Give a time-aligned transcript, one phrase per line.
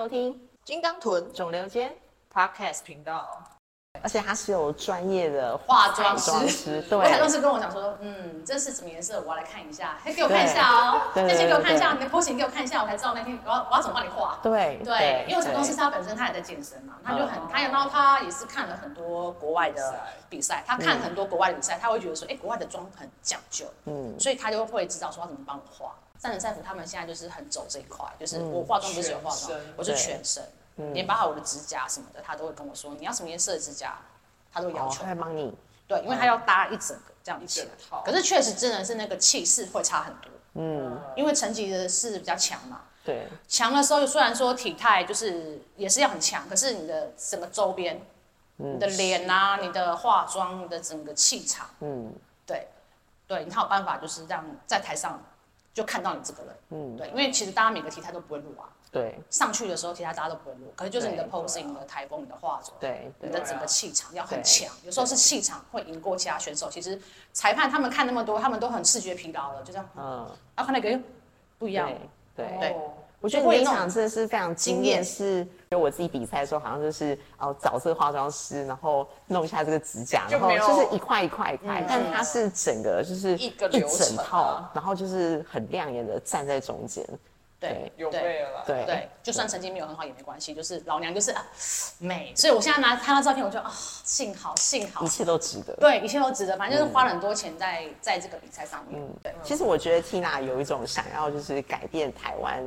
[0.00, 1.92] 收听金刚臀肿瘤间
[2.32, 3.28] ，Podcast 频道，
[4.00, 6.30] 而且他是有专业的化妆师。
[6.30, 9.20] 化师，我彩妆对，师跟我讲说，嗯，这是什么颜色？
[9.22, 14.38] 我要来看一下，先给我看一下哦，对对那先给我看一下，你的 pose 给我看一下，我才知道那天我要我要怎么帮你画。
[14.40, 25.92] 对对，因为彩妆师对他本身他也在健身嘛，他就很哦他然后他也是看了很多国外的比赛，他看很多国外的比赛，他会觉得说，哎，国外的妆很讲究，嗯，所以他就会知道说要怎么帮我画。
[26.18, 30.42] 三人赛服他们现在就是很走这一块，就是嗯我化妆不是只有化妆，我是全身，
[30.92, 33.96] 连包括我的指甲什么的，他都会跟我说你要什么颜色的指甲，
[34.52, 35.08] 他都要哦，求他。
[35.10, 38.02] 会帮你，对，因为他要搭一整个这样起来一整套。
[38.04, 42.82] 可是确实真的是那个气势会差很多，嗯，因为成绩的是比较强嘛。
[43.04, 48.04] 对，强的时候虽然说体态就是也是要很强，可是你的整个周边，
[48.56, 52.12] 你的脸啊、你的化妆、你的整个气场，嗯
[52.44, 52.68] 对，
[53.26, 55.22] 对，你才有办法就是让在台上
[55.72, 56.56] 就看到你这个人。
[56.70, 62.76] 嗯，对，因为其实大家每个题材都不会录啊，对上去的时候其他大家都不会录，可是就是你的 posing、你的台风、你的化妆。
[62.78, 66.68] 对你的整个气场要很强，有时候是气场会赢过其他选手。
[66.68, 67.00] 其实
[67.32, 71.00] 裁判他们看那么多，他们都很视觉疲劳了，就这样，嗯，啊，看那个
[71.58, 71.90] 不一样，
[72.34, 72.76] 对对。
[73.20, 87.04] 我觉得那场真的是非常惊艳，是就我自己比赛的时候，好像就是哦找这个化妆师，然后弄一下这个指甲，然后就是一块一块一块，但它是整个就是一个整套，然后就是很亮眼的站在中间，
[87.58, 88.62] 对有对备了。
[88.64, 91.44] 对对，就算成绩没有很好也没关系，就是老娘就是啊
[91.98, 93.72] 美，所以我现在拿看到照片，我就啊
[94.04, 95.74] 幸好幸好一，切都值得。
[95.80, 99.34] 对，一切都值得，反正就是花了很多钱在在这个比赛上面，嗯对。
[99.42, 102.62] 其实我觉得 Tina 有一种想要就是改变台湾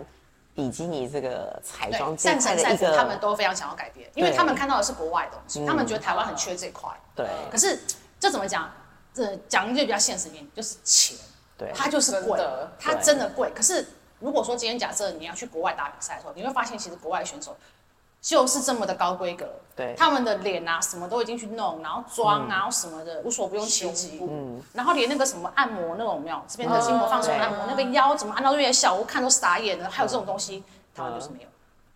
[0.54, 6.90] 比基尼这个彩妆对，这一战神赛服块的一个，他们都非常想要改变，因为他们看到的是国外的东西，他们觉得台湾很缺这一块。
[7.16, 7.80] 对可是
[8.20, 8.72] 这怎么讲？
[9.14, 11.18] 这讲一句比较现实一点，就是钱，
[11.58, 12.40] 对它就是贵
[12.80, 13.52] 它真的贵。
[13.54, 13.86] 可是
[14.20, 17.58] 如果说今天假设你要去国外打比赛的时候，你会发现其实国外选手
[18.22, 19.96] 就是这么的高规格，对。
[19.98, 24.62] 他们的脸啊什么都已经去弄，然后妆啊然后什么的无所不用其极，嗯。
[24.74, 29.90] 然后连那个什么按摩那种有没有这边的筋膜放松对按摩，那个腰怎么按到越小，我看都傻眼了。
[29.90, 31.48] 还有这种东西，台湾就是没有。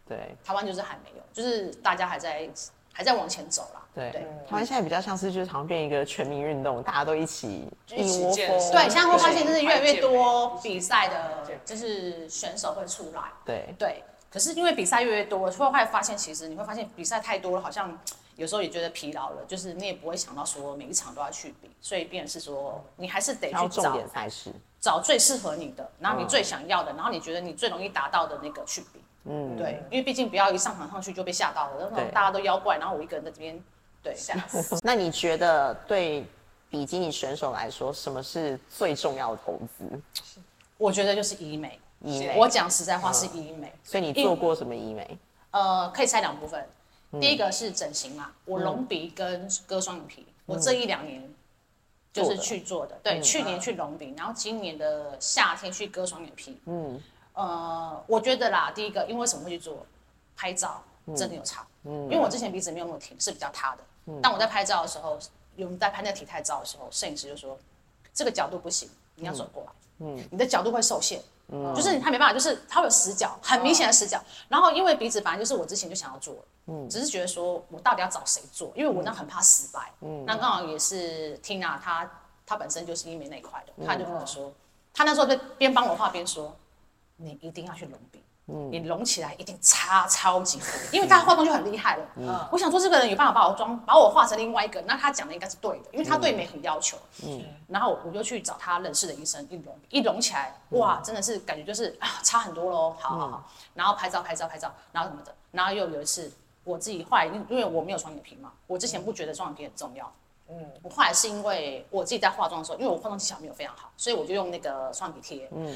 [0.07, 0.35] 对。
[0.43, 2.49] 台湾就是还没有，就是大家还在
[2.91, 3.81] 还在往前走啦。
[3.93, 4.09] 对。
[4.09, 4.21] 对。
[4.49, 9.47] 台湾现在比较像是就是好像变一个全民运动，大家都一起一起窝蜂对，现在会发现对。
[9.47, 13.21] 就是越来越多比赛的，就是选手会出来。
[13.45, 13.75] 对。
[13.77, 14.03] 对，
[14.35, 17.97] 可是因为比赛越来越多，会会发现其实你会发现比赛太多了，好像
[18.35, 24.51] 有时候也觉得疲劳了，就是你也不会想到说每一场都要去比，所以变成是说你还是得去找点赛事，
[24.81, 29.01] 找最适合你的，然后你最想要的，然后你觉得你最容易达到的那个去比。
[29.23, 33.63] 嗯，对，因为毕竟不要一上场上去就被吓到了，然后大家都妖怪，然后我一个人在这边，
[34.03, 34.77] 对，吓死。
[34.83, 36.25] 那你觉得对
[36.69, 39.89] 比基尼选手来说，什么是最重要的投资？
[40.77, 41.79] 我觉得就是医美。
[42.01, 45.17] 医美，我讲实在话是医美，所以你做过什么医美？
[45.51, 46.61] 呃，可以拆两部分。
[46.61, 51.33] 嗯第一个是整形嘛，我隆鼻跟割双眼皮，我这一两年
[52.11, 52.99] 就是去做的。
[53.01, 56.59] 对，去年去隆鼻，然后今年的夏天去割双眼皮。
[56.65, 57.01] 嗯
[57.33, 59.85] 呃，我觉得啦，第一个，因为为什么会去做？
[60.35, 60.83] 拍照
[61.15, 63.83] 真的有差，嗯因为我之前鼻子没有那么挺，是比较塌的。
[64.07, 64.19] 嗯。
[64.21, 65.17] 但我在拍照的时候，
[65.55, 67.57] 有人在拍那个体态照的时候，摄影师就说
[68.13, 69.69] 这个角度不行，你要转过来，
[69.99, 71.21] 嗯你的角度会受限，
[71.75, 74.19] 就是他没办法，就是他会有死角，很明显的死角。
[74.49, 76.35] 然后因为鼻子反正就是我之前就想要做，
[76.65, 79.91] 嗯只是觉得说我到底要找谁做，因为我那很怕失败。
[80.01, 82.09] 嗯那刚好也是 Tina 她
[82.45, 84.51] 她本身就是医美那一块的，她就跟我说，
[84.91, 86.55] 她那时候在边帮我画边说，
[87.17, 88.23] 你一定要去隆鼻。
[88.45, 92.47] 你隆起来一定差超级多，因为他化妆就很厉害了。
[92.51, 96.95] 我想说这个人有办法把我妆把我画成另外一个，那他讲的应该是对的，因为他对美很要求。
[97.23, 97.43] 嗯。
[97.67, 102.95] 然后我就去找他认识的医生一隆，一隆起来，哇，真的是感觉就是啊差很多喽。
[102.99, 106.31] 好好好，然后拍照拍照拍照，然后什么的，然后又有一次
[106.63, 110.11] 我自己后来因因为我没有双眼皮嘛，我之前不觉得双眼皮很重要。
[110.47, 115.49] 嗯，我后来是因为我自己在化妆的时候，因为我化妆技巧没有非常好，所以我就用那个双眼皮贴。
[115.51, 115.75] 嗯，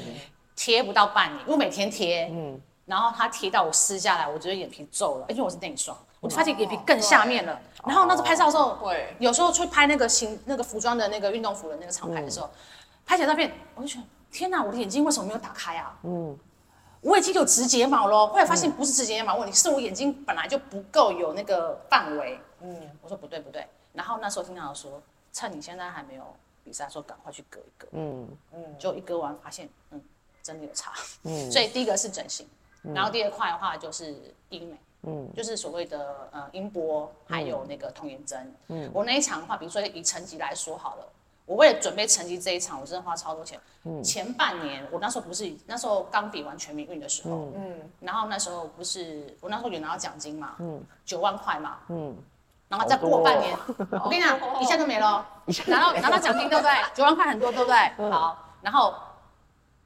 [0.56, 2.28] 贴不到半年，因为我每天贴。
[2.32, 7.60] 嗯，然后它贴到我撕下来，我觉得眼皮皱了，因为我是内双，我就发现眼皮更下面了。
[7.86, 12.50] 然后那时候拍照的时候，对有时候去拍那个型那个服装的那个运动服的那个厂牌的时候，
[13.06, 15.96] 拍起来照片，我就觉得天哪，我的眼睛为什么没有打开啊？
[16.02, 16.36] 嗯，
[17.00, 22.38] 我已经有直睫毛了，后来发现不是直睫毛问题，是我眼睛本来就不够有那个范围。
[22.60, 25.00] 嗯，我说不对不对，然后那时候听到说，
[25.32, 26.22] 趁你现在还没有
[26.62, 27.88] 比赛，说赶快去割一割。
[27.92, 28.28] 嗯
[28.78, 30.02] 就一割完发现，嗯，
[30.42, 30.92] 真的有差。
[31.24, 31.48] 嗯。
[31.52, 32.46] 所以第一个是整形，
[32.94, 34.14] 然后第二块的话就是
[34.48, 35.28] 医美，嗯。
[35.34, 38.54] 就是所谓的呃音波，还有那个童颜针。
[38.68, 38.90] 嗯。
[38.92, 41.06] 我那一场的话，比如说以成绩来说好了，
[41.46, 43.60] 我为了准备成绩这一场，我真的花超多钱。
[43.84, 44.02] 嗯。
[44.02, 52.14] 前半年我那时候不是那时候刚比完全民运的时候，嗯，然后那时候不是我那时候有拿到奖金嘛，嗯，九万块嘛，嗯，
[52.68, 53.56] 然后再过半年，
[54.04, 55.26] 我跟你讲， 一下就没了，
[55.66, 56.70] 拿到拿到奖金对不对？
[56.94, 58.10] 九万块很多对不对？
[58.10, 58.94] 好，然后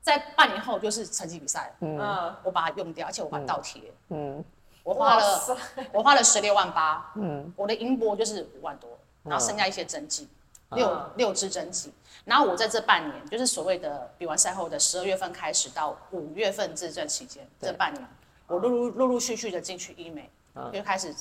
[0.05, 1.99] 在半年后就是成绩比赛，嗯，
[2.43, 3.81] 我把它用掉，而且我把它倒贴，
[4.11, 4.45] 嗯，
[4.83, 5.57] 我花了
[5.93, 8.91] 我花了十六万八，嗯，我的银波就是五万多，
[9.23, 10.29] 然后剩下一些真迹，
[10.73, 11.91] 六六支针剂。
[12.27, 18.07] 然后我在这半年，就是所谓的比完赛后的十二月份开始到五月份这段期间，这半年
[18.47, 20.31] 我陆陆陆陆续续的进去医美，
[20.71, 21.15] 就开始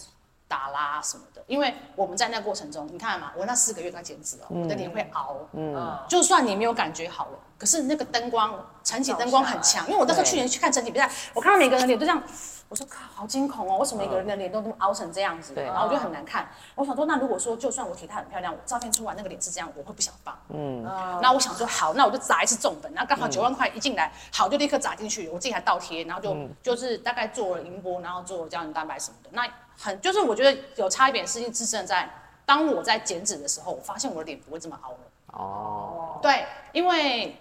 [0.53, 1.41] 打啦什么的。
[1.47, 8.53] 因为我们在那过程中，你看嘛，我那四个月在减脂哦，我的脸会熬，嗯，就算你没有感觉好了，可是那个灯光，
[8.83, 12.21] 晨起灯光很强，因为我那时候去年去看晨起比赛，我看到每个人脸都这样。
[12.73, 13.77] 我说靠，好惊恐哦！
[13.77, 15.53] 为什么一个人的脸都那么凹成这样子？
[15.53, 16.49] 然后我就很难看。
[16.73, 20.35] 我想说，那如果说就算我体态很漂亮，我照片出来那个脸是这样，我会不想放。
[20.49, 20.81] 嗯。
[21.21, 22.91] 那我想说，好，那我就砸一次重本。
[22.93, 25.29] 然后刚好九万块一进来，好就立刻砸进去。
[25.29, 29.29] 我自己还倒贴，然后就就是大概做了银波，然后做胶原蛋白什么的。
[29.33, 29.47] 那
[29.77, 32.09] 很就是我觉得有差一点事情是真的在，
[32.43, 34.97] 当我在减脂的时候，我发现我的脸不会这么凹了。
[35.27, 36.19] 哦。
[36.23, 37.37] 对，因为。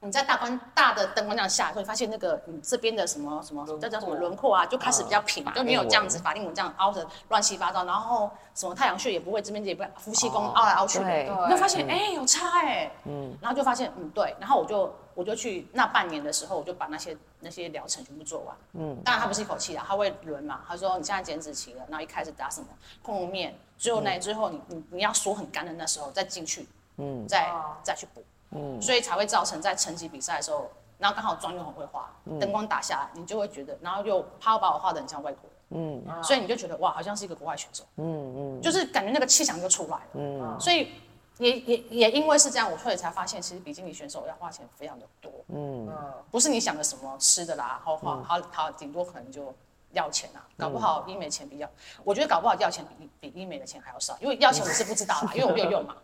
[0.00, 22.66] 你在大光大的灯光这样下，会发现那个你这边的什么什么叫叫什么轮廓啊，就开始比较平，就没有这样子法令纹这样凹的乱七八糟，然后什么太阳穴也不会这边也不会夫妻宫凹来凹去的，你就发现哎有差哎，嗯，然后就发现嗯对，然后我就我就去那半年的时候，我就把那些那些疗程全部做完，嗯，当然他不是一口气的，他会轮嘛，他说你现在减脂期了，然后一开始打什么
[23.02, 27.50] 控油面，最后那最后你你你要锁很干的那时候再进去，嗯，再
[27.82, 28.22] 再去补。
[28.56, 32.10] 嗯，所以才会造成在成绩比赛的时候，然后刚好妆又很会画，
[32.40, 40.92] 灯光打下来，你就会觉得，然后又他把我画的很像外国人，嗯，所以你就觉得哇，好像是一个国外选手，嗯嗯，就是感觉那个气场就出来了，嗯，所以
[41.38, 45.88] 也也也因为是这样，我后来才发现，其实比基尼选手要花钱非常的多，嗯。
[46.30, 49.54] 不是你想的什么吃的啦，好花好好顶多可能就
[49.92, 51.66] 要钱啊，搞不好医美钱比较，
[52.04, 55.94] 我觉得搞不好要钱比比医美的钱还要少，因为要钱我是不知道啦，因为我没有用嘛。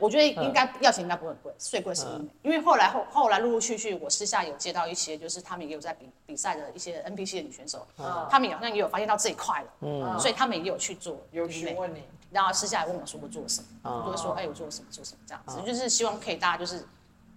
[0.00, 7.86] 我觉得应该药钱应该不会很贵，最贵是医美，因为后来后后来陆陆续续，我私下有接到一些，就是他们也有在比比赛的一些 NPC 的女选手，
[8.30, 16.84] 他们好像也有发现到这一块了，嗯，所以他们也有去做有询问你，然后私下来问我说我做了什么，我就会说哎我做了什么做什么这样子，就是希望可以大家就是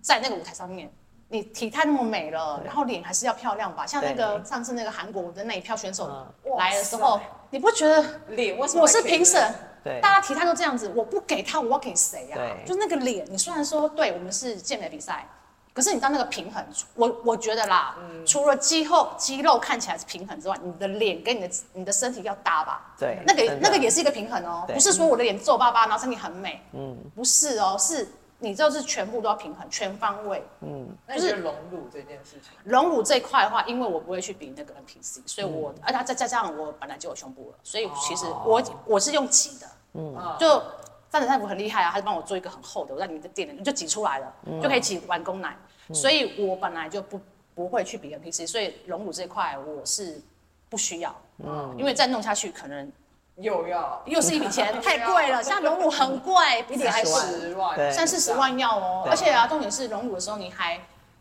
[0.02, 0.92] 在那个舞台上面，
[1.30, 6.26] 你体态那么美了，然后脸还是要漂亮吧，像那个上次那个韩国的那一票选手
[6.58, 7.20] 来的时候，
[7.50, 9.54] 你不觉得脸为什么我是评审？
[10.02, 12.38] 大家提他都这样子，我不给他，我要给谁啊？
[12.66, 15.26] 就那个脸，你虽然说对我们是健美比赛，
[15.74, 16.66] 可是你知道那个平衡，
[16.96, 17.96] 我我觉得啦，
[18.26, 22.96] 除了肌肉肌肉看起来是平衡之外，你的脸跟你的你的身体要搭吧？
[23.00, 28.08] 对，那个那个也是一个平衡哦，不是说我的脸皱巴巴，然后身体很美，嗯，不是哦，是
[28.40, 32.52] 你就是全部都要平衡，全方位，嗯，就是隆乳这件事情。
[32.66, 39.68] 隆乳这块的话，因为我不会去比那个 NPC，所以我而且再再加上我本来就有胸部了，所以其实我我是用挤的。
[39.94, 40.62] 嗯，就
[41.10, 44.32] 范子太傅很厉害啊，他就帮我做一个很厚的，我在里面的店里就挤出来了，
[44.62, 45.58] 就可以挤完工奶。
[45.94, 47.20] 所以我本来就不
[47.56, 50.22] 不会去比 NPC，所以隆乳这块我是
[50.70, 52.92] 不需要，嗯，因为再弄下去可能
[53.38, 55.44] 又要又是一笔钱， 太贵了。
[55.44, 59.08] 像隆乳很贵，比你还 十万，三四十万要哦。
[59.10, 60.80] 而且啊，重点是隆乳的时候你还。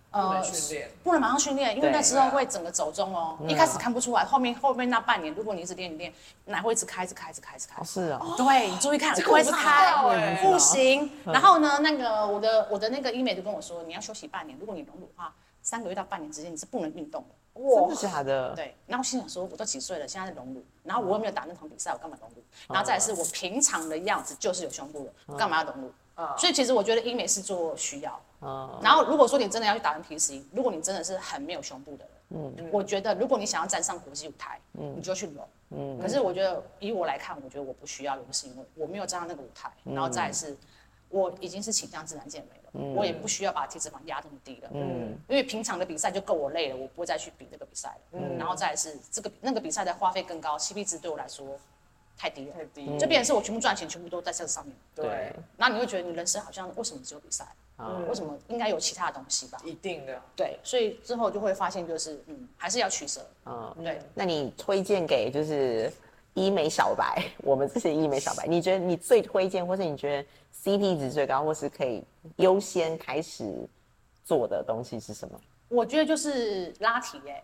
[0.09, 3.37] 不能训练，不能马上训练，因为那之后会整个走中哦。
[3.47, 6.11] 一开始看不出来，后面后面那半年，如果你一直练一练，
[6.47, 7.85] 奶会一直开，一直开，一直开，一直开。
[7.85, 9.93] 是啊，对，你注意看，会一直开，
[10.43, 11.11] 不行。
[11.27, 14.59] 然后呢，那个我的我的那个医美就跟我说，你要休息半年。
[14.59, 17.35] 如果你隆乳的话，三个月到半年之间你是不能运动的。
[17.59, 18.55] 哇，真的假的？
[18.55, 18.75] 对。
[18.87, 22.43] 然后心想说，我都几岁了，现在是隆乳，然后我又没有打那场比赛，我干嘛隆乳？
[22.69, 25.93] 然后再是我平常的样子就是有胸部的，干嘛要隆乳？
[26.39, 28.21] 所以其实我觉得医美是做需要。
[28.81, 35.49] 然后如果说你真的要去打 NPC，如果你真的是很没有胸部的人，嗯，我觉得如果你想要站上国际舞台，嗯，你就去隆。
[35.71, 35.99] 嗯。
[36.01, 39.71] 可是我觉得以我来看，我觉得我不需要隆，是因为我没有站上那个舞台。
[39.85, 40.57] 然后再是，
[41.11, 44.71] 我已经是倾向自然健美了，我也不需要把体脂肪压这么低了。
[44.73, 45.19] 嗯。
[45.29, 48.19] 因为平常的比赛就够我累了，我不会再去比这个比赛了。
[48.19, 48.39] 嗯。
[48.39, 51.47] 然后再是这个那个比赛的花费更高，CP 值对我来说。
[52.19, 54.75] 太低了，太低，就变成是我全部赚钱，全部都在这个上面。
[54.95, 57.47] 对，那你会觉得你人生好像为什么只有比赛？
[58.09, 59.61] 为什么应该有其他的东西吧？
[59.63, 60.19] 一定的。
[60.35, 63.21] 对，所以之后就会发现，就是嗯，还是要取舍。
[63.45, 64.01] 嗯，对。
[64.15, 65.93] 那你推荐给就是
[66.33, 70.29] 医美小白，我们这些医美小白，你觉得你最推荐，或是你觉得
[70.65, 72.05] CP 值最高，或是可以
[72.37, 73.69] 优先开始
[74.25, 75.39] 做的东西是什么？
[75.69, 77.43] 我觉得就是拉提，哎。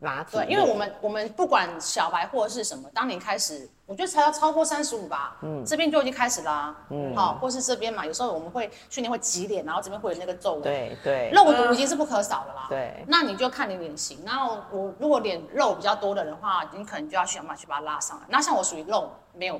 [0.00, 12.66] 拉提对，因为我们我们不管小白或者是什么，当你开始，我觉得才要超过三十五吧，嗯，这边就已经开始啦，嗯，好，或是这边嘛，有时候我们会训练会挤脸，然后这边会有那个皱纹，对对肉毒已经是不可少的啦。
[12.68, 14.18] 对那你就看你脸型。
[14.26, 18.26] 然后我如果脸肉比较多的人的话，你可能就要想办法去把它拉上来。
[18.28, 19.58] 那像我属于肉没有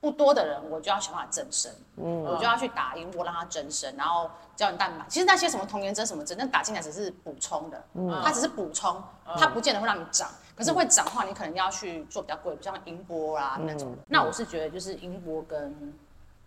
[0.00, 5.04] 不多的人，我就要想办法增生，嗯，我就要去打音波让它增生，然后胶原蛋白。
[5.08, 9.02] 其实那些什么童颜针什么针，那打进来只是补充的，嗯它只是补充，
[9.38, 10.30] 它不见得会让你长。
[10.56, 13.94] 可是会长的话，你可能要去做比较贵，像音波啊那种。
[14.08, 15.94] 那我是觉得就是音波跟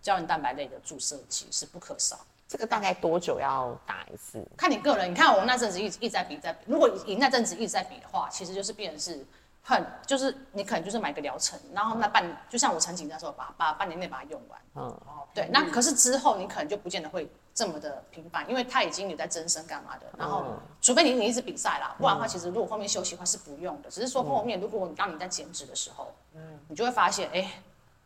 [0.02, 2.18] 胶原蛋白类的注射剂是不可少。
[2.46, 4.44] 这个大概多久要打一次？
[4.56, 9.26] 看你个人，你看我那阵子一直一直在比，在比如果你那阵子一直在比的话，其实就是变成是
[9.64, 15.00] 很，就是你可能就是买个疗程，然后那半就像我陈景那时候把把半年内把它用完，嗯，
[15.34, 20.44] 对，那可是之后你可能就不见得会这么的频繁，因为它已经有在增生干嘛的，然后
[20.80, 27.50] 除非你你一直比赛啦，不然的话其实如果后面休息的话是不用的，只是说后面如果你当你在减脂的时候，嗯，你就会发现哎。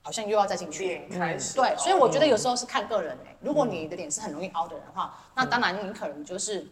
[0.00, 1.54] 好像又要再进去，脸开始。
[1.54, 6.66] 对，所以我觉得有时候是看个人哎、如果你的脸是很容易凹的人的话，那当然你可能就是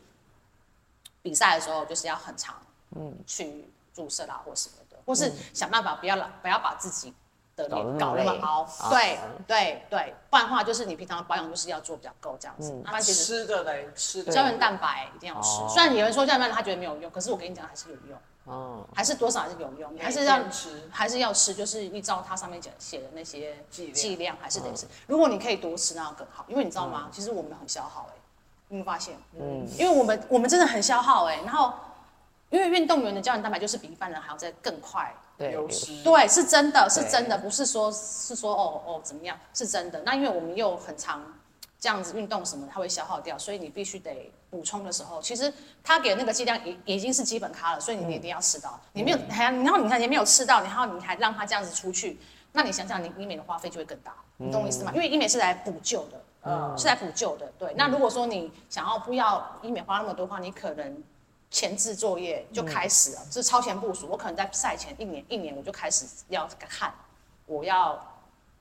[1.21, 2.55] 比赛的时候就是要很长，
[2.95, 7.14] 嗯，去注射啦或什么的，或是想办法不要不要把自己
[7.56, 24.86] 的搞得那么脸搞那么累凹啊，对对对，不然的话就是你平常保养就是要做比较够这样子，那那其实吃的嘞，吃的胶原蛋白一定要吃哦，虽然有人说胶原蛋白他觉得没有用，可是我跟你讲还是有用，哦，还是多少还是有用，你还是要吃还是要吃，就是依照它上面讲写的那些剂量剂量，还是得吃。
[25.06, 27.08] 如果你可以多吃，那要更好，因为你知道吗？
[27.10, 28.14] 其实我们很消耗哎、
[28.68, 29.16] 你有没有发现？
[29.40, 31.72] 嗯，因为我们我们真的很消耗哎、然后
[32.56, 35.14] 因为运动员的胶原蛋白就是比一般人还要再更快。
[35.36, 40.00] 对，流失，对，是真的，是真的，不是说是说哦哦怎么样，是真的。
[40.06, 41.22] 那因为我们又很常
[41.78, 45.52] 这样子运动什么，它会消耗掉，所以你必须得补充的时候，其实
[45.84, 48.80] 他给那个剂量已已经是基本咖了，所以你一定要吃到。
[48.94, 52.18] 你没有还然后你看你没有吃到，然后你还让他这样子出去，
[52.52, 54.92] 那你想想你医美的花费就会更大，你懂我意思吗？
[54.94, 57.46] 因为医美是来补救的，嗯是来补救的。
[57.58, 60.96] 对，那如果说你想要不要医美花那么多的话，你可能
[61.50, 64.06] 前置作业就开始了，是超前部署。
[64.08, 66.92] 我可能在赛前一年一年我就开始要看，
[67.46, 67.98] 我要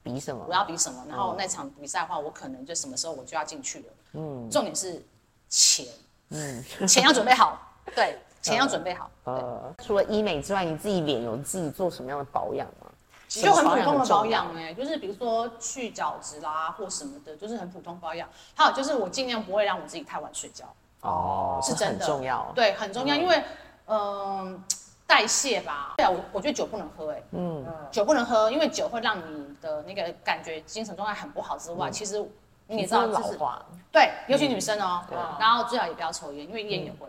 [0.03, 0.53] 比什么我？
[0.53, 3.85] 要比什么，然后那场比赛的话，我可能就什么时候我就要进去了。
[4.13, 5.03] 嗯，重点是
[5.49, 5.85] 钱，
[6.29, 7.59] 嗯， 钱要准备好，
[7.95, 12.91] 对， 钱要准备好，呃，除了医美之外，你自己脸有自己做什么样的保养吗？
[13.27, 18.29] 就很普通的保养哎、就是比如说去角质啦或什么的，就是很普通保养。
[18.53, 20.73] 还有就是我尽量不会让我自己太晚睡觉，
[21.05, 22.51] 哦，是真的很重要。
[22.55, 23.43] 对，很重要，因为
[23.87, 24.63] 嗯、
[25.05, 25.93] 代谢吧。
[25.97, 32.23] 对啊，我我觉得酒不能喝哎、嗯，酒不能喝，因为酒会让你的那个感觉精神状态很不好之外，其实
[32.67, 35.15] 你也知道老就是化，对，尤其女生哦、对。
[35.39, 37.07] 然后最好也不要抽烟，因为烟也会，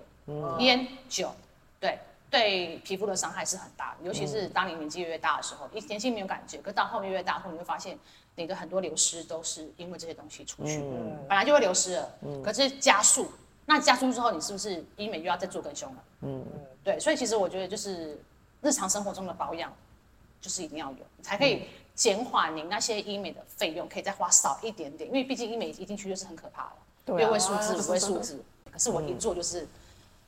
[0.62, 1.30] 烟、酒，
[1.80, 1.98] 对，
[2.28, 7.98] 对皮肤的伤害是很大的，尤其是当你年纪越越大的时候，一年轻没有感觉，可到后面越大后，你会发现
[8.34, 10.80] 你的很多流失都是因为这些东西出去，
[11.26, 12.10] 本来就会流失了，
[12.44, 13.32] 可是加速，
[13.66, 16.04] 那加速之后，你是不是医美又要再做更凶了？
[16.22, 16.44] 嗯，
[16.84, 18.18] 对，所以其实我觉得就是
[18.62, 19.72] 日常生活中的保养，
[20.40, 27.18] 就是一定要有，你才可以减缓你那些医美的费用，可以再花少一点点，因为毕竟医美一进去就是很可怕的，对啊。
[27.18, 28.40] 六位数字、五位数字，
[28.72, 29.66] 可是我一做就是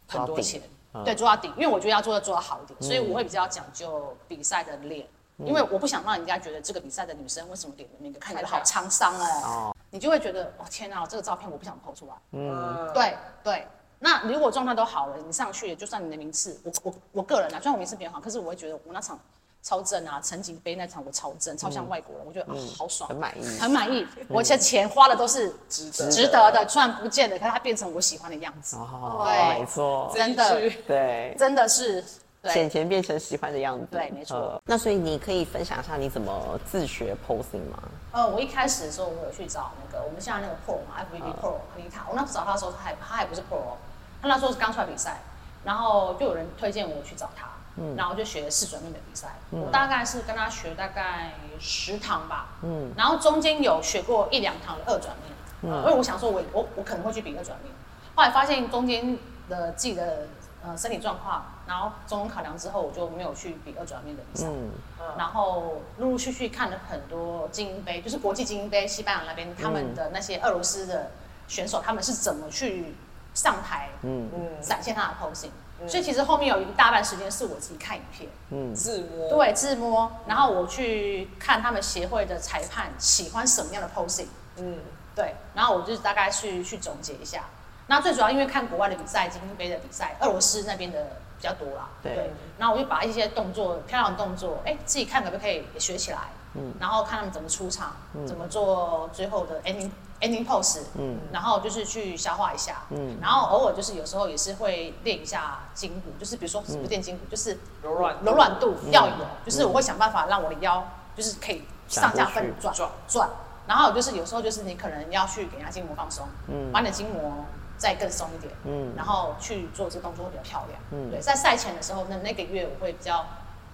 [0.08, 0.60] 很多钱，
[0.92, 1.04] 嗯。
[1.04, 5.06] 对，做到顶，因为我觉得要做的做到好一点，所以我会比较讲究比赛的脸。
[5.44, 12.12] 因为我不想让人家觉得这个比赛的女生为什么脸的那个看起来好沧桑哦，你就会觉得哦天哪，这个照片我不想 PO 出来。
[12.32, 13.66] 嗯，对对，
[13.98, 19.18] 那如果状态都好了，你上去就算你的名次，我我我个人啊，虽然我名次比较好，可是我会觉得我那场
[19.62, 23.08] 超正啊，陈景杯那场我超正，超像外国人，我觉得、哦好爽。
[23.08, 23.58] 很，满意。
[23.58, 24.06] 很满意。
[24.28, 26.50] 我这钱花的都是值得值得。
[26.52, 29.60] 的，虽然不见得，可是它变成我喜欢的样子，哦，对。
[29.60, 30.70] 没错，真的。
[30.86, 32.04] 对，真的是对。
[32.52, 33.86] 钱钱变成喜欢的样子。
[33.90, 34.36] 对没错。
[34.36, 37.82] 呃那所以你可以分享一下你怎么自学 posing 吗？
[38.12, 42.04] 呃，我一开始的时候，我有去找那个我们现在那个 Pro 嘛，FBB Pro 丽塔。
[42.08, 43.76] 我那时候找他的时候，他还他还不是 Pro，哦
[44.20, 45.20] 他那时候是刚出来比赛，
[45.64, 47.48] 然后就有人推荐我去找他，
[47.96, 49.28] 然后就学四转面的比赛。
[49.50, 57.72] 我大概是跟他学大概十堂吧，嗯，然后中间有学过一两堂的二转面，因为我想说我我我可能会去比二转面，
[58.14, 59.16] 后来发现中间
[59.48, 60.26] 的自己的
[60.64, 64.46] 呃身体状况，然后综合考量之后，我就没有去比二转面的比赛。
[64.48, 64.70] 嗯，
[65.16, 71.10] 然后陆陆续续看了很多精英杯，就是国际精英杯，西班牙那边他们的那些俄罗斯的
[71.46, 72.94] 选手，他们是怎么去
[73.34, 75.50] 上台嗯嗯，展现他的 posing。
[75.86, 84.80] 所以其实后面有一大半时间是我自己看影片，嗯自摸，对自摸，然后我去看他们协会的裁判喜欢什么样的 posing，嗯，
[85.14, 87.44] 对，然后我就大概去去总结一下。
[87.88, 91.02] 那最主要因为看国外的比赛，精英杯的比赛，俄罗斯那边的
[91.38, 91.88] 比较多啦。
[92.02, 96.18] 对然后我就把一些动作漂亮的动作，哎，自己看可不可以也学起来。
[96.54, 96.74] 嗯。
[96.78, 99.90] 然后看他们怎么出场，怎么做最后的 ending
[100.20, 100.82] ending pose。
[100.98, 101.18] 嗯。
[101.32, 102.82] 然后就是去消化一下。
[102.90, 103.16] 嗯。
[103.22, 113.30] 然后偶尔就是有时候也是会练一下筋骨，就是比如说什么练筋骨，就是柔软柔软度要有，就是我会想办法让我的腰就是可以上下分转转转。
[113.66, 117.44] 然后就是有时候就是你可能要去给人家筋膜放松，嗯，把你的筋膜
[117.78, 123.24] 再更松一点，嗯，然后去做这个动作会比较漂亮，嗯，对，在赛前的时候，那那个月我会比较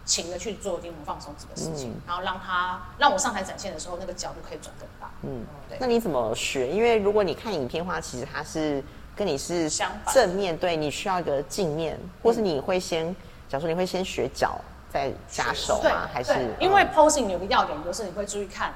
[0.05, 5.79] 勤的去做筋膜放松这个事情，然后让它让我上台展现的时候，那个角度可以转更大，嗯，对。
[5.81, 6.69] 那你怎么学？
[6.69, 8.85] 因为如果你看影片的话，其实它是
[9.17, 10.15] 跟你是相反。
[10.15, 13.11] 正面对，你需要一个镜面，或是你会先，
[13.49, 14.61] 假如说你会先学脚，
[14.93, 16.07] 再加手对吗？
[16.13, 16.89] 还是，因为嗯。
[16.95, 18.75] posing 有个要点就是你会注意看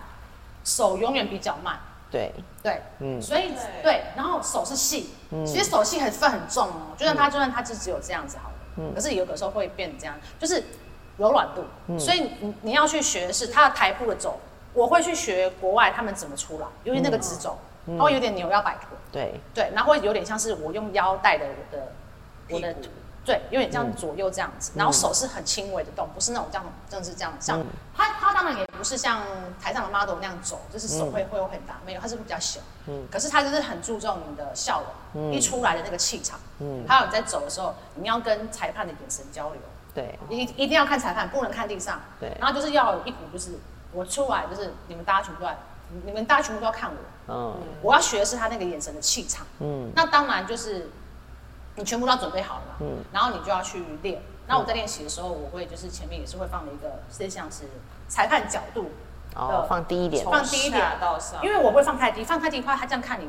[0.65, 1.79] 手永远比较慢。
[2.11, 2.33] 对。
[2.63, 3.21] 对，嗯。
[3.21, 3.83] 所以对。
[3.83, 5.11] 对，然后手是细，
[5.47, 6.95] 其实手细很分很重哦。
[6.97, 10.63] 就算它，就算它就只有这样子好了，可是有的时候会变这样，就是
[11.17, 11.99] 柔软度。
[11.99, 14.39] 所以你你要去学的是它的台步的走，
[14.75, 19.41] 我会去学国外他们怎么出来，尤其那个直走，它会有点扭腰摆臀，对。
[19.55, 21.93] 对，然后会有点像是我用腰带的我的
[22.51, 22.75] 我的
[23.25, 27.63] 对，有点这样左右这样子，然后手是很轻微的动，不是那种这样，真的是这样，像
[27.95, 28.28] 他
[28.79, 29.21] 不是像
[29.61, 34.83] 台上的 model 那样走，就是手会会有很大，没有，他是比较小，嗯，可是他就是很注重你的笑
[35.13, 39.61] 容，一出来的那个气场，嗯，还有你在走的时候，你要跟裁判的眼神交流，
[39.93, 40.19] 对。
[40.31, 42.33] 一一定要看裁判，不能看地上，对。
[42.41, 43.59] 然后就是要有一股就是
[43.93, 45.59] 我出来就是你们大家全部都在，
[46.05, 47.57] 你们大家全部都要看我，嗯。
[47.83, 49.45] 我要学的是他那个眼神的气场。
[49.59, 50.91] 嗯那当然就是
[51.75, 54.23] 你全部都要准备好了嘛，嗯然后你就要去练。
[54.49, 57.65] 那我在练习的时候，我会就是前面也是会放了一个，是像是
[58.09, 58.91] 裁判角度，
[59.37, 63.29] 哦放低一点放低一点到上，因为我不会放太低，放太低的话，他这样看你，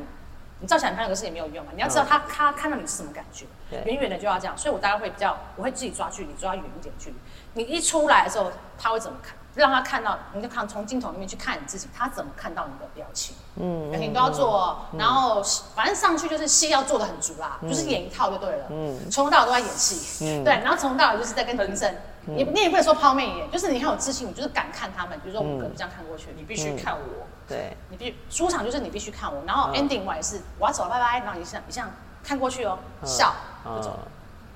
[0.60, 1.72] 你照起来很漂亮，可是也没有用嘛。
[1.74, 4.56] 你要知道他他看到你是什么感觉对，远远的就要这样。
[4.56, 7.16] 所以我大概会比较，我会自己抓距离，抓远一点距离。
[7.52, 9.36] 你一出来的时候，他会怎么看？
[9.54, 13.34] 让他看到，你就看从镜头里面去看你自己，他怎么看到你的表情。
[13.56, 15.42] 嗯表情都要做哦，然后
[15.74, 19.10] 反正上去就是戏要做的很足啦，就是演一套就对了，嗯。
[19.10, 20.44] 从头到尾都在演戏，嗯。
[20.44, 27.76] 对，然后从头到尾就是在跟评审，你你也不能说抛媚眼，就是你很有自信，你就是敢看他们，比如说我们可能这样看过去，你必须看我，对。
[27.90, 31.90] 你必须出场就是你必须看我，然后 ending 完也是我要走了，拜拜，然后你像你像
[32.22, 33.98] 看过去哦，笑就走，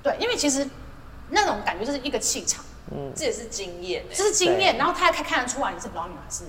[0.01, 0.67] 对，因为其实
[1.29, 2.63] 那种感觉就是一个气场，
[3.15, 4.15] 这也是经验欸。
[4.15, 6.45] 这是经验，然后他还看得出来你是老鸟还是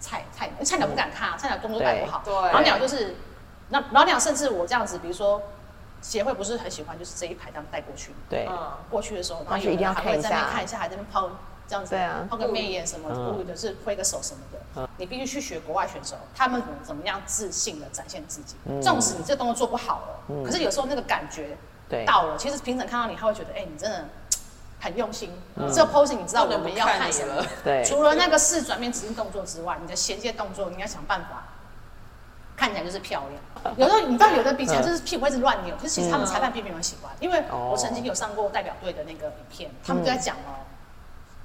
[0.00, 2.34] 菜菜鸟，菜鸟不敢看啊，菜鸟动作带不好，对。
[2.52, 3.16] 老鸟就是
[3.68, 5.42] 那老鸟甚至我这样子，比如说
[6.00, 8.46] 协会不是很喜欢就是这一排这样带过去，对。
[8.48, 10.28] 嗯，过去的时候，然后但是一定要有人还会看一下。
[10.28, 11.30] 在那边看一下，还在那边抛
[11.66, 12.26] 这样子，对啊。
[12.30, 13.36] 抛个媚眼什么，嗯。
[13.36, 14.58] 或者是挥个手什么的。
[14.96, 18.54] 你必须去学国外选手，他们怎么怎么样自信的展现自己。
[18.80, 21.56] 纵使你这个动作做不好了，可是有时候那个感觉
[22.06, 24.04] 到了，其实评审看到你，他会觉得，哎，你真的
[24.80, 25.30] 很用心。
[25.74, 27.44] 这个 posing 你知道我们要看什么？
[27.64, 27.84] 对。
[27.84, 31.44] 除了那个四转面指定动作之外，你的衔接动作你要想办法。
[32.56, 40.66] 看起来就是漂亮， 有时候你知道，有的比起来就是屁股会一直乱扭，可是其实他们裁判并没有喜欢，因为我曾经有上过代表队的那个影片，他们就在讲哦，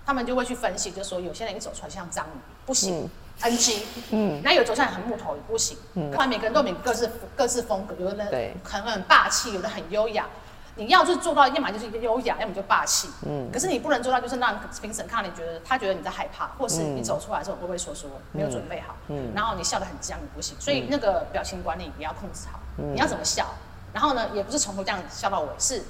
[0.08, 3.08] 他们就会去分析，就说有些人一走出来像章鱼，不行
[3.42, 8.56] ，NG，嗯，那有走出来很木头也不行，嗯，后来每个人都有每个各自各自风格，有的人对。
[8.64, 10.26] 可能很霸气，有的很优雅。
[10.76, 13.10] 你要就是做到，要么就是优雅，要么就霸气。
[13.26, 23.54] 嗯，可是你不能做到，就是让评审看你觉得他觉得你在害怕，或是你走出来的时候会不会说说没有准备好，嗯，然后你笑得很僵你不行，所以那个表情管理也要控制好，你要怎么笑，
[23.94, 25.84] 然后呢，也不是从头这样笑到尾，是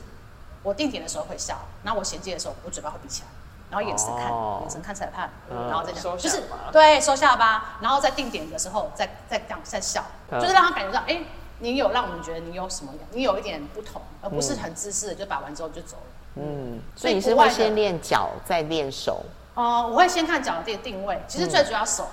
[0.63, 3.27] 我定点的时候会笑，然后我衔接的时候我嘴巴会闭起来，
[3.69, 4.59] 然后眼神看，哦。
[4.61, 5.69] 眼神看裁判，嗯。
[5.69, 10.41] 然后再讲，收就是对收下巴，然后在定点的时候再再这样再笑，嗯。
[10.41, 11.21] 就是让他感觉到，哎、
[11.59, 16.03] 你有让我们觉得你有什么，你有一点不同，而不是很自私的就打完之后就走了。
[16.35, 22.07] 嗯，所以你是会先练脚再练手，呃，我会先看脚的定定位，其实最主要手，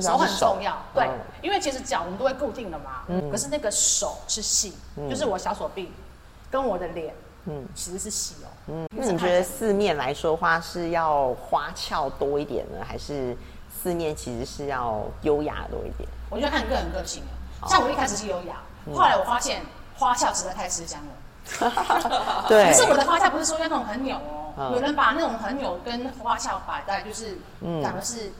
[0.00, 3.30] 手很重要，对，嗯因为其实脚我们都会固定的嘛，嗯。
[3.30, 4.74] 可是那个手是细，
[5.08, 5.92] 就是我小手臂
[6.50, 8.48] 跟我的脸，嗯，其实是细哦。
[8.66, 13.36] 嗯，那你觉得四面来说的话，是要花俏多一点呢，还是
[13.80, 16.08] 四面其实是要优雅多一点？
[16.28, 17.28] 我觉得看个人个性了。
[17.68, 18.56] 像我一开始是优雅，
[18.94, 19.62] 后来我发现
[19.96, 22.44] 花俏实在太吃香了。
[22.48, 22.70] 对。
[22.70, 24.72] 可是我的花俏不是说要那种很扭哦，嗯。
[24.72, 27.38] 有人把那种很扭跟花俏摆在就是
[27.82, 28.32] 讲的是。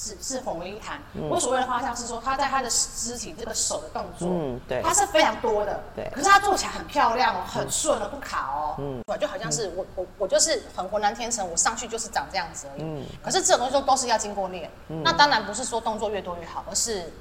[0.00, 1.00] 是是混为一谈。
[1.28, 4.80] 我所谓的花俏是说，他在他的肢体这个手的动作，嗯对。
[4.80, 6.08] 他是非常多的，对。
[6.14, 12.82] 可是他做起来很漂亮哦，很顺哦，不卡哦，嗯，就好像是我我我就是很浑然天成，我上去就是长这样子而已。
[12.84, 13.04] 嗯。
[13.24, 17.12] 可是这种东西都都是要经过练，那当然不是说动作越多越好，而是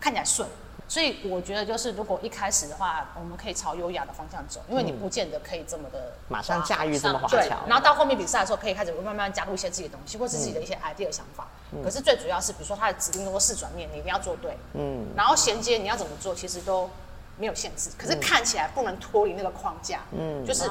[0.00, 0.48] 看起来顺。
[0.92, 11.46] 所以我觉得就是如果一开始的话，我们可以朝优雅的方向走，因为你不见得可以这么的马上驾驭这么华对侨，，然后到后面比赛的时候，可以开始慢慢加入一些自己的东西，或是自己的一些 idea 想法。
[11.82, 16.90] 可是最主要是，比如说它的指定动作四转面，你一定要做对，嗯，然后衔接你要怎么做，其实都
[17.38, 20.70] 没有限制，可是看起来不能脱离那个框架，嗯，就是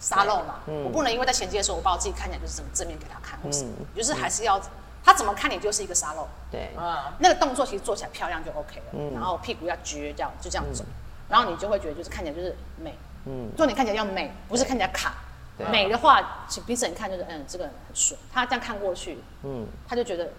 [0.00, 4.58] 沙漏嘛，我不能因为在衔接的时候，我把我自己看起来就是怎么正面给他看，或是就是还是要
[5.04, 9.12] 他怎么看你就是一个沙漏，对，啊，那个动作其实做起来漂亮就 OK 了，嗯。
[9.14, 10.84] 然后屁股要撅，这样就这样走，
[11.28, 12.94] 然后你就会觉得就是看起来就是美，
[13.26, 15.14] 嗯，重点看起来要美，不是看起来卡。
[15.58, 15.66] 对。
[15.68, 20.30] 美的话，请评审看就是嗯，这个人很顺，他这样看过去，嗯，他就觉得，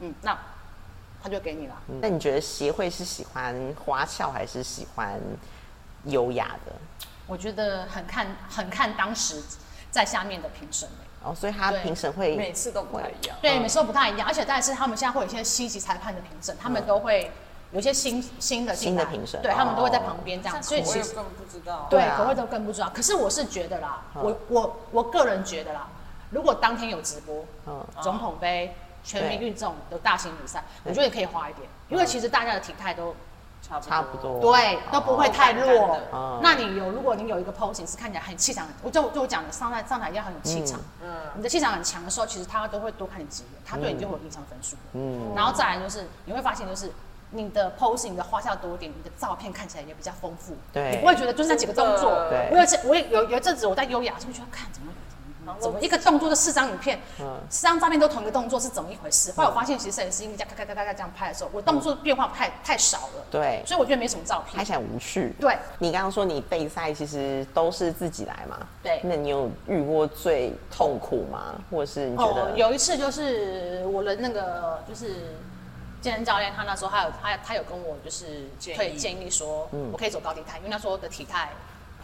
[0.00, 0.36] 嗯，那
[1.22, 1.74] 他就给你了。
[2.00, 5.20] 那你觉得协会是喜欢花俏还是喜欢
[6.04, 6.72] 优雅的？
[7.26, 9.42] 我觉得很看很看当时
[9.90, 13.36] 在下面的评审欸哦，所以他评审会每次都不太一样。
[13.42, 17.30] 对，每次都不太一样，而且但是他们现在会有一些西级裁判的评审，他们都会
[17.72, 21.86] 有一些新新的新的评审对他们都会在哦旁边这样，所所以其实根本不知道。
[21.90, 22.90] 对对啊口味都更不知道。
[22.94, 25.88] 可是我是觉得啦，我我我个人觉得啦，
[26.30, 33.14] 如果当天有直播，嗯总统杯、全民运这种的大型比赛，我觉得也可以花一点，因为其实大家的体态都
[33.60, 34.40] 差不差不多。
[34.40, 35.98] 对，都不会太弱。
[36.42, 44.76] 那你有，如果你有一个 posing 是看起来很气场，我就就我讲的上台上台要很有气场，嗯，你的气场很强的时候，其实他都会多看你几眼，他对你就会有印象分数。
[44.92, 45.32] 嗯。
[45.34, 46.92] 然后再来就是你会发现，就是
[47.30, 50.56] 你的 posing 的花俏多一点，你的照片看起来也比较丰富。
[50.72, 50.92] 对。
[50.92, 52.10] 你不会觉得就是那几个动作。
[52.30, 54.92] 对我有一次，我也有有一阵子我在优雅，就会觉得看怎么
[55.60, 59.32] 怎么一个动作就四张影片，嗯四张照片都同一个动作是怎么一回事？
[59.32, 64.56] 后来我发现，其实摄影师因为这样咔咔咔咔咔这样拍的时候，我动作变化太太少了，对，所以我觉得没什么照片。
[64.56, 65.32] 拍起来无趣。
[65.40, 68.66] 对，你刚刚说你备赛其实都是自己来嘛？
[68.82, 71.54] 对那你有遇过最痛苦吗？
[71.70, 72.42] 或者是你觉得？
[72.42, 75.36] 哦，有一次就是我的那个就是
[76.00, 81.50] 健身教练，他那时候他有他他有跟我就是建议会建议说，我可以走高低台，因为那时候的体态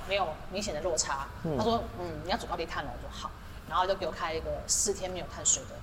[0.08, 1.26] 没有明显的落差。
[1.56, 3.30] 他说，嗯，你要主高低碳了，我说好，
[3.68, 5.76] 然后就给我开一个四天没有碳水的，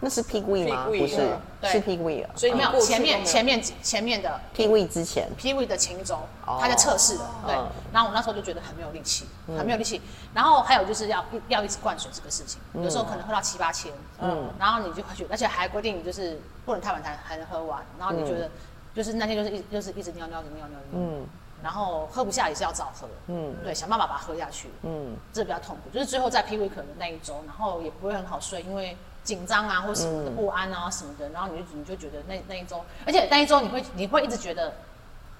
[0.00, 0.84] 那是 pig week 吗？
[0.86, 1.70] 不是，对。
[1.70, 2.30] 是 pig week 啊。
[2.36, 6.14] 所以没有前面前面前面的 pig week 之前，P V 的前一周
[6.46, 7.54] 哦，他在测试的，对。
[7.56, 7.66] 嗯。
[7.92, 10.00] 然后我那时候就觉得很没有力气，很没有力气。
[10.32, 14.50] 然后还有就是要要一直灌水这个事情，有时候可能喝到七八千，嗯。
[14.58, 18.48] 然后你就会觉得，而且还规定你就是不能太晚才才能喝完，然后你觉得
[18.94, 21.26] 就是那天就是一就是一直尿尿，一直尿尿，嗯。
[21.62, 25.90] 然后喝不下也是要早喝，嗯，对，想办法把它喝下去，嗯，这比较痛苦。
[25.90, 34.72] 就是最后在 P V 可能那一周，然后也不会很好睡，因为紧张啊或什么的不安啊什么的，然后你就你就觉得那那一周，而且那一周你会你会一直觉得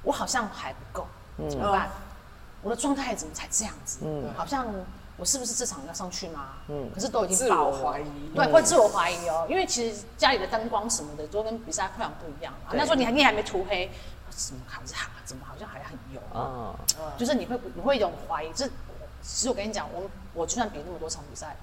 [0.03, 1.07] 我好像还不够，
[1.49, 1.89] 怎么办？
[2.63, 4.01] 我的状态怎么才这样子？
[4.03, 4.67] 嗯好像
[5.17, 6.55] 我是不是这场要上去吗？
[6.69, 8.05] 嗯可是都已经自爆了我怀疑
[8.35, 12.75] 对，会自我怀疑哦，因为其实家里的灯光什么的都跟比赛会场不一样啊。
[12.75, 13.91] 那时候你还你还没涂黑，
[14.47, 16.75] 怎么还是怎么好像还很油啊？
[16.99, 18.67] 嗯，就是你会你会有一种怀疑，这
[19.21, 21.57] 其实我跟你讲，我我就算比那么多场比赛，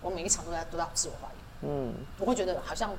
[0.00, 2.90] 我每一场都在都在自我怀疑，嗯，我会觉得好像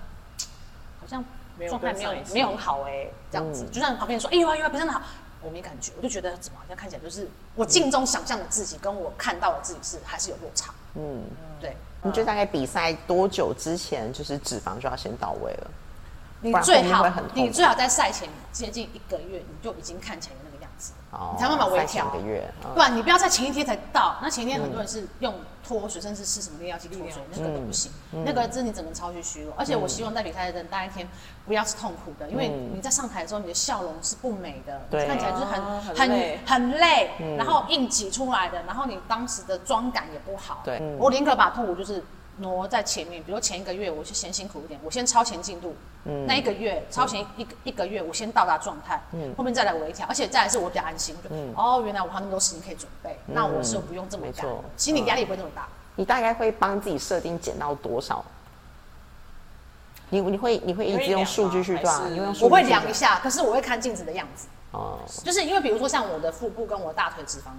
[1.00, 1.24] 好像
[1.58, 5.02] 没有状态没有没有很好哎、这样子，就算旁边人说哎呦啊呦啊，比真的好，
[5.42, 11.24] 我没感觉，我就觉得怎么好像看起来就是我镜中想象的自己跟我看到的自己是还是有落差，嗯，
[11.60, 11.76] 对。
[12.04, 15.72] 你觉得大概比赛多久之前，就是脂肪就要先到位了？
[16.42, 22.08] 你最好你最好在赛前接近一个月，你就已经看起来那个样子，哦你才慢慢微调。
[22.08, 22.74] 一个月，嗯。
[22.74, 27.92] 不然你不要在前一天才到，那前一天很多人是用脱水，甚至吃什么利尿剂脱水，那个都不行，
[28.26, 29.54] 那个真的你整个超级虚弱。
[29.56, 31.08] 而且我希望在比赛的那一天
[31.46, 35.06] 不要是痛苦的，因为你在上台的时候，你的笑容是不美的，对。
[35.06, 36.40] 看起来就是很啊很很累。
[36.46, 40.62] 很累，然后硬挤出来的，然后你当时的妆感也不好。
[40.64, 40.80] 对。
[40.80, 42.04] 嗯我宁可把痛苦就是
[42.42, 45.76] 挪在前面，比如前一个月我就先辛苦一点，我先超前进度，
[46.06, 46.26] 嗯。
[46.28, 49.34] 那一个月超前一个一个月我先到达状态，嗯。
[49.38, 55.68] 后面再来微调，而且再来是我比较安心，我就哦原来我还有那么多时间可以准备，那我是不用这么赶，心理压力不会这么大。
[55.96, 58.24] 你大概会帮自己设定减到多少？
[60.10, 62.00] 你你会你会一直用数据去对啊？
[62.00, 62.10] 会量吗？
[62.10, 67.52] 你会用数据我会量一下，可是我会看镜子的样子，哦，就是因为比如说像我的腹部跟我大腿脂肪、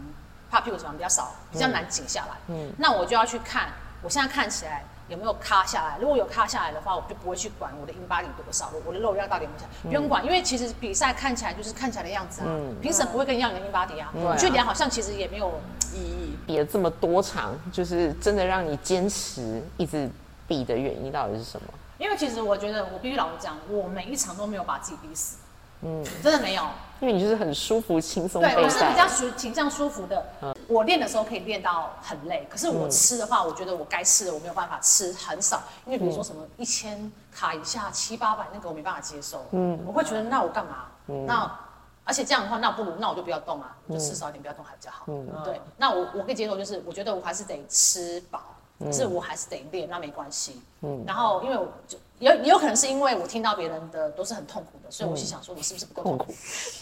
[0.50, 3.68] 怕屁股脂肪比较少，比较难减下来，嗯，那我就要去看
[4.02, 5.96] 我现在看起来有没有卡下来。
[6.00, 12.46] 如果有卡下来的话，我就不会去管我的 in body 多少，我的肉量到底有没有下来，不用管，因为其实比赛看起来就是看起来的样子啊，
[12.80, 15.60] 评审不会跟你要你的 in body 啊，啊你去量好像其实也没有
[15.94, 16.36] 意义。
[16.46, 20.10] 比了这么多场，就是真的让你坚持一直
[20.48, 21.68] 比的原因到底是什么？
[21.98, 25.36] 因为其实我觉得，我必须老实讲，我每一场都没有把自己逼死，
[25.82, 26.66] 嗯，真的没有。
[27.02, 29.08] 因为你就是很舒服、轻松对，我是比较赛。
[29.08, 30.24] 属倾向舒服的。
[30.68, 40.86] 我练的时候可以练到很累，可是我吃的话，我觉得我该吃的我没有办法吃很少，因为比如说什么一千卡以下七八百那个我没办法接受，嗯，我会觉得那我干嘛？
[41.26, 41.58] 那
[42.04, 45.04] 而且这样的话，那不如那我就不要动啊，我就吃少一点，不要动还比较好。
[45.08, 48.40] 嗯对，那我我可以接受，就是我觉得我还是得吃饱，
[48.84, 50.60] 可是我还是得练，那没关系。
[50.80, 56.32] 嗯，然后因为我就也也有可能是因为我听到别人的都是很痛苦的，所以我心想说你是不是不够痛苦？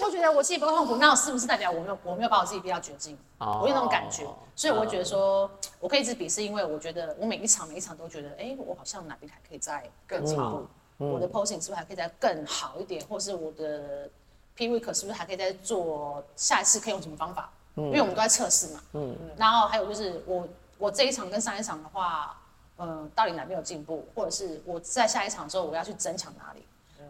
[0.00, 3.16] 我觉得我自己不够痛苦，那是不是代表我没有我没有把我自己逼到绝境？
[3.38, 10.66] 我有那种感觉，所以我会觉得说我可以一直比，是因为我觉得我每一场每一场都觉得，哎，我好像哪边还可以再更进步，
[10.98, 14.08] 我的 posing 是不是还可以再更好一点，或是我的
[14.54, 17.50] P week 是不是还可以再做下一次可以用什么方法？
[17.76, 18.80] 因为我们都在测试嘛。
[18.92, 19.16] 嗯。
[19.36, 20.46] 然后还有就是我
[20.80, 22.36] 我这一场跟上一场的话，
[22.76, 26.64] 呃，到底哪边有进步，或者是我在下一场之后我要去增强哪里，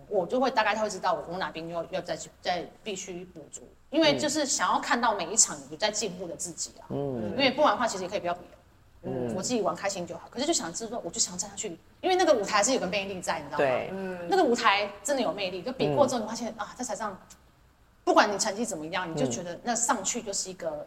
[0.08, 6.84] 我就会大概他会知道我我哪边要要再去再必须补足，因为就是想要看到每一场有在进步的自己啊。
[6.88, 7.30] 嗯。
[7.30, 8.56] 因为不然的话，其实也可以不要比了。
[9.04, 9.32] 嗯。
[9.36, 11.68] 我自己玩开心就好，可是就想知道，我就想站上去，
[12.00, 13.64] 因为那个舞台是有个魅力在，你知道吗？
[13.64, 13.90] 对。
[14.28, 17.16] 那个舞台真的有魅力，就比过之后你发现啊，在台上。
[18.02, 20.84] 不管你成绩怎么样，你就觉得那上去就是一个，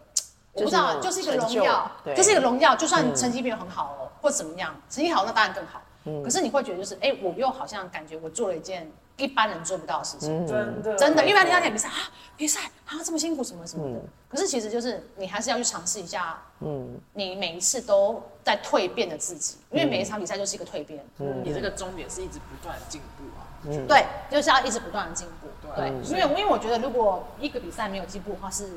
[0.54, 2.76] 我不知道，就是一个荣耀，就是一个荣耀。
[2.76, 5.82] 就算你成绩没有很好哦，或怎么样，成绩好那当然更好。
[6.24, 11.26] 可是你会觉得就是，哎，我又好像感觉我做了一件一般人做不到的事情，真的，真的。
[11.26, 11.96] 因为你要演比赛啊，
[12.36, 14.02] 比赛啊这么辛苦什么什么的。
[14.28, 21.04] 可是其实就是你还是要去尝试一下，嗯，你每一次都在蜕变的自己，因为每一场比赛就是一个蜕变。
[21.20, 23.48] 嗯你这个终点是一直不断的进步啊。
[23.88, 25.48] 对，就是要一直不断的进步。
[25.74, 28.72] 对，因为因为我觉得如果一个比赛没有进步的话，是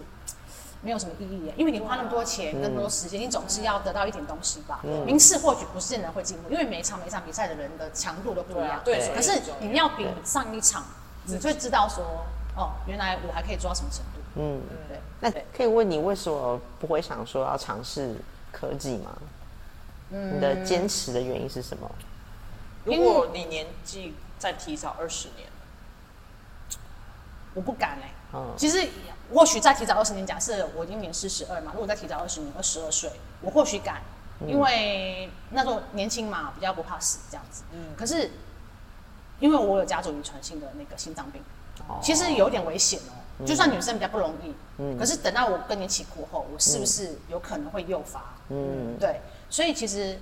[0.86, 1.52] 没有什么意义。
[1.56, 4.80] 因为你花那么多钱、更多时间，你总是要得到一点东西吧。
[5.04, 8.80] 名次或许不是现在会进步，因为每一场每一场比赛的人的强度都不一样。
[8.84, 10.84] 对，可是你要比上一场，
[11.24, 12.24] 你会知道说，
[12.56, 14.20] 哦，原来我还可以做到什么程度。
[14.36, 15.00] 嗯，对。
[15.18, 18.14] 那可以问你为什么不会想说要尝试
[18.52, 19.10] 科技吗？
[20.10, 21.90] 嗯，你的坚持的原因是什么？
[22.84, 25.48] 如果你年纪再提早二十年。
[27.54, 28.86] 我不敢哎，嗯，其实
[29.34, 34.02] 或许再提早二十年，假设我今年四十二嘛，如果再提早二十年，二十二岁，我或许敢，
[34.46, 37.62] 因为那时候年轻嘛，比较不怕死这样子。
[37.72, 38.30] 嗯，可是
[39.40, 41.42] 因为我有家族遗传性的那个心脏病，
[42.02, 43.12] 其实有点危险哦。
[43.44, 48.34] 就算女生比较不容易，嗯，可是等到我更年期过后，我是不是有可能会诱发？
[48.48, 49.20] 嗯，对，
[49.50, 50.18] 所以其实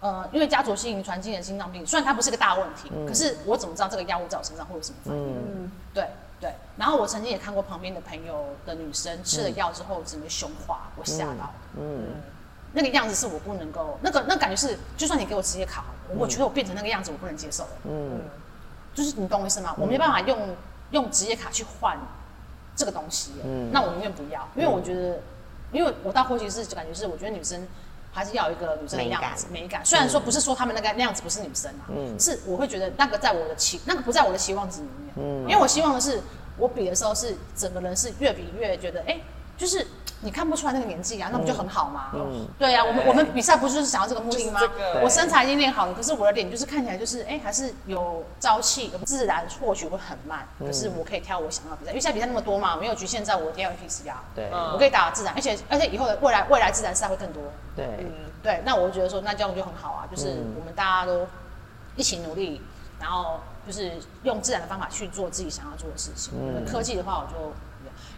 [0.00, 5.22] 呃，因为家族性遗传性的心脏病，虽然它不是个大问题，可是我怎么知道这个药物在我身上会有什么反应？
[5.22, 6.06] 嗯，对。
[6.40, 11.52] 对，然后我曾经也看过旁边的朋友的女生吃了药之后整个胸化，我吓到。
[11.76, 12.06] 嗯，
[12.72, 15.84] 那个样子是我不能够，那个那感觉是，就算你给我职业卡，
[16.16, 17.70] 我觉得我变成那个样子我不能接受了。
[17.84, 18.22] 嗯，
[18.94, 19.74] 就是你懂我意思吗？
[19.78, 20.56] 我没办法用
[20.92, 21.98] 用职业卡去换
[22.74, 23.32] 这个东西。
[23.44, 25.20] 嗯，那我宁愿不要，因为我觉得，
[25.72, 27.68] 因为我到后期是就感觉是，我觉得女生。
[28.12, 31.86] 还是要有一个女生的样子美感，虽然说不是说他们那个那样子不是女生啊，
[32.18, 35.42] 是我会觉得那个在我的期那个不在我的期望值里面，嗯。
[35.42, 36.20] 因为我希望的是
[36.56, 39.20] 我比的时候是整个人是越比越觉得哎，
[39.56, 39.86] 就是。
[40.22, 42.10] 你看不出来那个年纪啊，那不就很好吗？
[42.14, 44.60] 嗯，对呀，我们我们比赛不就是想要这个目的吗？
[45.02, 54.22] 我身材已经练好了，可是我的脸就是看起来就是哎，还是有朝气，自然或许会很慢，可是我可以挑我想要比赛，因为现在比赛那么多嘛，没有局限在我 D L P C 啊。
[54.34, 57.42] 对，我可以打自然，而且而且以后的未来未来自然赛会更多。
[57.74, 61.26] 对，嗯，对，那我就觉得说那这样就很好啊，就是我们大家都
[61.96, 62.60] 一起努力，
[63.00, 63.92] 然后就是
[64.24, 66.32] 用自然的方法去做自己想要做的事情。
[66.70, 67.52] 科技的话，我就。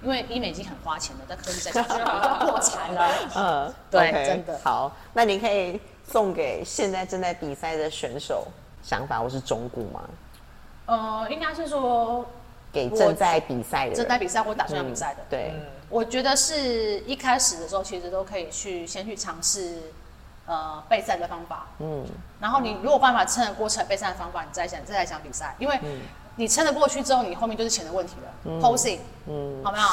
[0.02, 3.08] 因为医美已经很花钱了，但科技在下去要破产了。
[3.36, 4.58] 嗯，对，真的。
[4.64, 8.48] 好，那你可以送给现在正在比赛的选手
[8.82, 10.02] 想法，或是忠告吗？
[10.86, 12.26] 呃，应该是说
[12.72, 15.20] 给正在比赛的、正在比赛或打算要比赛的。
[15.30, 15.54] 对，
[15.88, 19.92] 我觉得是一开始的时候，其实都可以去先去尝试
[20.46, 21.66] 呃备赛的方法。
[21.78, 22.04] 嗯，
[22.40, 25.78] 然后你如果办法撑得过程备赛的方法，你再想再来想比赛，因为。
[26.36, 28.60] 你撑得过去之后，你后面就是钱的问题了。
[28.60, 29.84] posing，嗯，好没有？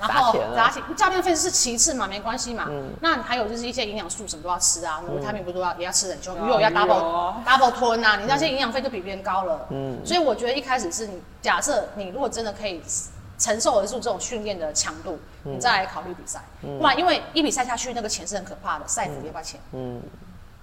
[0.00, 2.68] 然后砸钱，教练费是其次嘛，没关系嘛。
[3.00, 9.66] 那还有就是一些营养素什么都要吃啊，维他命不都要也要吃很久，鱼油要 double double 吞啊，你那些营养费就比别人高了。
[9.70, 12.80] 嗯，所以我觉得一开始是你假设你如果真的可以
[13.36, 16.40] 承受得住这种训练的强度，你再来考虑比赛。
[16.62, 19.60] 不然因为一比赛下去那个钱是很可怕的，赛服要不要钱？
[19.72, 20.00] 嗯。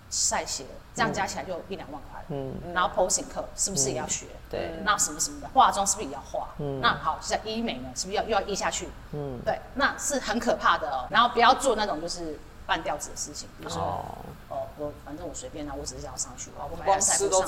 [0.10, 2.22] 晒鞋，这样加起来就一两万块。
[2.30, 4.26] 嗯，然后 posing 课是不是也要学？
[4.50, 6.50] 对，那什么什么的，化妆是不是也要化？
[6.58, 8.90] 嗯，那好，现在医美呢，是不是要又要医下去？
[9.12, 11.06] 嗯，对，那是很可怕的哦。
[11.12, 14.04] 然后不要做那种就是半吊子的事情，比如说
[14.50, 17.42] 哦，我反正我随便啊，我只是要上去，我买套赛服上，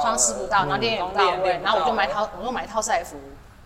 [0.00, 3.16] 穿吃不到，然后练也不到位，然后我就买套，我就买一套赛服，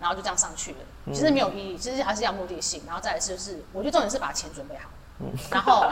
[0.01, 0.79] 然后就这样上去了。
[1.13, 4.89] 其实没有意义，其实还是要目的性，然后再来就是，我觉得重点是把钱准备好。
[5.51, 5.87] 然后，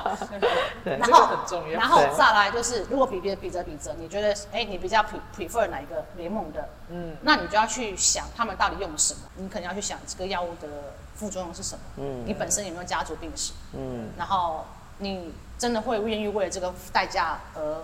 [0.85, 0.99] 对。
[0.99, 1.81] 然后这个很重要。
[1.81, 2.15] 然后对。
[2.17, 10.69] 再来就是，如果比别比着比着，你觉得哎，你比较 pre prefer 哪一个联盟的，嗯，那你就要去想他们到底用什么，你可能要去想这个药物的
[11.15, 14.67] 副作用是什么，嗯，你本身有没有家族病史，嗯，然后
[14.99, 17.81] 你真的会愿意为了这个代价而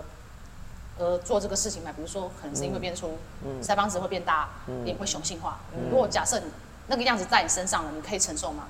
[0.99, 1.91] 而做这个事情吗？
[1.97, 3.17] 比如说，可能是因为变粗，
[3.63, 4.49] 腮帮子会变大，
[4.85, 5.59] 脸会雄性化。
[5.91, 6.45] 如果假设你
[6.89, 8.65] 那个样子在你身上了，你可以承受吗？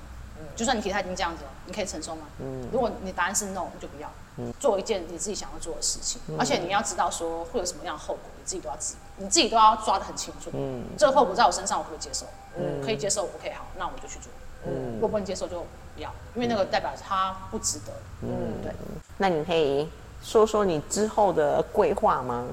[0.55, 2.21] 就算你体态已经这样子了，你可以承受吗？
[2.39, 4.09] 嗯如果你答案是 no，你就不要。
[4.59, 10.49] 做一件你自己想要做的事情，而且你要知道说会有什么样的后果，你自己都要知，你自己都要抓得很清楚。
[10.53, 12.25] 嗯这个后果在我身上，我可以接受？
[12.83, 14.31] 可以接受，OK，好，那我就去做。
[14.65, 15.59] 嗯如果不能接受，就
[15.95, 17.93] 不要，因为那个代表它不值得。
[18.21, 18.29] 嗯，
[18.63, 18.73] 对。
[19.17, 19.87] 那你可以
[20.23, 22.47] 说说你之后的规划吗？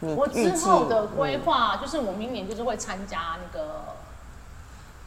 [0.00, 3.84] 你我之后的规划就是我明年就是会参加那个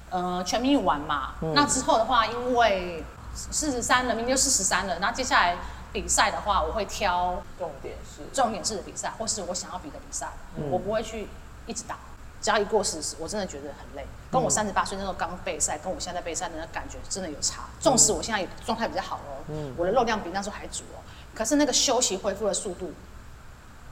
[0.10, 1.34] 呃全民运玩嘛。
[1.54, 5.58] 那之后的话，因为四十三了，明年就四十三了，那接下来
[5.92, 10.30] 比赛的话，我会挑重点是重点式的比赛，或是我想要比的比赛，
[10.70, 11.28] 我不会去
[11.66, 11.98] 一直打。
[12.42, 14.08] 只要一过四十，我真的觉得很累。
[14.32, 17.64] 跟我三十八岁那时候刚备赛，跟我现在备赛的那感觉真的有差。
[17.82, 19.44] 纵使我现在状态比较好哦，
[19.76, 21.04] 我的肉量比那时候还足哦，
[21.36, 22.94] 可是那个休息恢复的速度，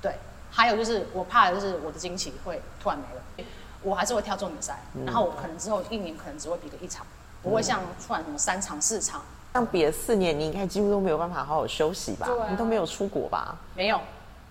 [0.02, 0.16] 对，
[0.50, 3.50] 还有就是我怕的就是我的经期会突然没了，
[3.84, 7.06] 我还是会挑重点赛，然后我可能之后一年可能只会比个一场，
[7.42, 9.22] 不会像突然什么三场四场，
[9.54, 12.28] 像比了四年，你应该几乎都没有办法好好休息吧？
[12.28, 13.56] 啊你都没有出国吧？
[13.76, 14.00] 没有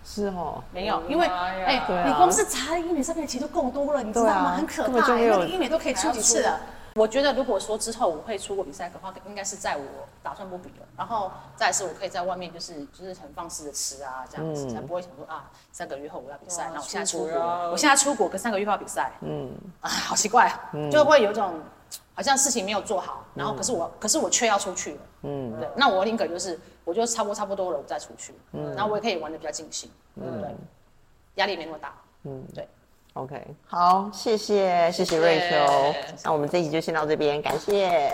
[0.05, 4.55] 是哦，没有因为哎、你光是查了医美上面其实就够多了，你知道吗？
[4.57, 6.61] 很可根本怕、欸，就没有那个医美都可以出几次了。
[6.97, 9.85] 我觉得如果说之后我会出国比赛的话，应该是在我
[10.23, 17.39] 打算不比了，然后再是我可以在外面就是就是很放肆的吃啊，这样子、才不会想说啊三个月后我要比赛，那我现在出国，
[17.71, 19.55] 我现在出国跟三个月后要比赛，嗯。
[19.81, 20.51] 啊好奇怪，
[20.91, 21.61] 就会有一种
[22.15, 30.55] 好像事情没有做好，然后可是我、可是我却要出去了，嗯，对，那我宁可就是我就差不多差不多了，我再出去，嗯，然后我也可以玩的比较尽兴，嗯，对，
[31.35, 32.67] 压力没那么大，嗯，对。
[33.17, 33.35] OK，
[33.67, 35.57] 好，谢谢谢谢瑞秋。
[36.23, 38.13] 那我们这一集就先到这边，感谢。